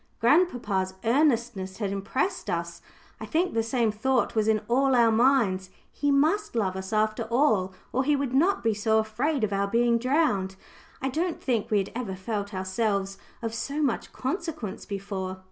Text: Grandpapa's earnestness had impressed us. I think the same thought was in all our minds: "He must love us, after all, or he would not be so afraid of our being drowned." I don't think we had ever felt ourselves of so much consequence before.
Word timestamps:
Grandpapa's 0.19 0.95
earnestness 1.05 1.77
had 1.77 1.91
impressed 1.91 2.49
us. 2.49 2.81
I 3.19 3.27
think 3.27 3.53
the 3.53 3.61
same 3.61 3.91
thought 3.91 4.33
was 4.33 4.47
in 4.47 4.61
all 4.67 4.95
our 4.95 5.11
minds: 5.11 5.69
"He 5.91 6.09
must 6.09 6.55
love 6.55 6.75
us, 6.75 6.91
after 6.91 7.25
all, 7.25 7.71
or 7.93 8.03
he 8.03 8.15
would 8.15 8.33
not 8.33 8.63
be 8.63 8.73
so 8.73 8.97
afraid 8.97 9.43
of 9.43 9.53
our 9.53 9.67
being 9.67 9.99
drowned." 9.99 10.55
I 11.03 11.09
don't 11.09 11.39
think 11.39 11.69
we 11.69 11.77
had 11.77 11.91
ever 11.93 12.15
felt 12.15 12.51
ourselves 12.51 13.19
of 13.43 13.53
so 13.53 13.83
much 13.83 14.11
consequence 14.11 14.87
before. 14.87 15.37